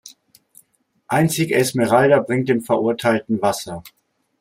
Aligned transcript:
Einzig 1.07 1.51
Esmeralda 1.51 2.21
bringt 2.21 2.49
dem 2.49 2.61
Verurteilten 2.63 3.39
Wasser. 3.39 3.83